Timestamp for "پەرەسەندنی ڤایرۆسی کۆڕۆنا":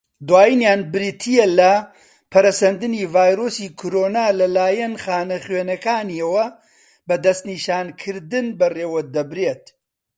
2.31-4.25